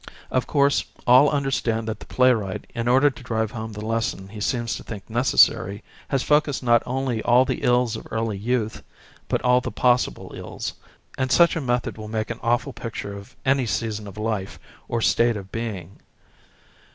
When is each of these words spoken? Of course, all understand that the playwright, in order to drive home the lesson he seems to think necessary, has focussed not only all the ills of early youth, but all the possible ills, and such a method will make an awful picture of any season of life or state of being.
Of 0.31 0.47
course, 0.47 0.83
all 1.05 1.29
understand 1.29 1.87
that 1.87 1.99
the 1.99 2.07
playwright, 2.07 2.65
in 2.73 2.87
order 2.87 3.11
to 3.11 3.21
drive 3.21 3.51
home 3.51 3.71
the 3.73 3.85
lesson 3.85 4.29
he 4.29 4.41
seems 4.41 4.75
to 4.75 4.83
think 4.83 5.07
necessary, 5.07 5.83
has 6.07 6.23
focussed 6.23 6.63
not 6.63 6.81
only 6.87 7.21
all 7.21 7.45
the 7.45 7.61
ills 7.61 7.95
of 7.95 8.07
early 8.09 8.35
youth, 8.35 8.81
but 9.27 9.43
all 9.43 9.61
the 9.61 9.69
possible 9.71 10.31
ills, 10.35 10.73
and 11.19 11.31
such 11.31 11.55
a 11.55 11.61
method 11.61 11.99
will 11.99 12.07
make 12.07 12.31
an 12.31 12.39
awful 12.41 12.73
picture 12.73 13.15
of 13.15 13.35
any 13.45 13.67
season 13.67 14.07
of 14.07 14.17
life 14.17 14.57
or 14.87 15.01
state 15.03 15.37
of 15.37 15.51
being. 15.51 15.99